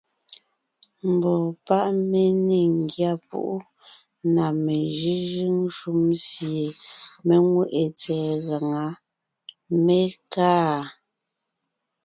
Mbɔɔ 1.13 1.45
páʼ 1.65 1.85
mé 2.09 2.23
ne 2.47 2.59
ńgyá 2.79 3.11
púʼu 3.27 3.55
na 4.33 4.43
mejʉ́jʉ́ŋ 4.63 5.55
shúm 5.77 6.01
sie 6.29 6.67
mé 7.27 7.35
ŋweʼé 7.49 7.83
tsɛ̀ɛ 7.99 8.31
gaŋá, 8.47 8.85
mé 9.85 9.97
kaa. 10.33 10.77